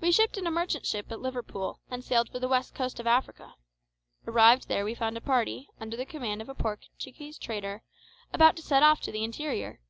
[0.00, 3.06] We shipped in a merchant ship at Liverpool, and sailed for the west coast of
[3.06, 3.54] Africa.
[4.26, 7.82] Arrived there we found a party, under the command of a Portuguese trader,
[8.32, 9.80] about to set off to the interior.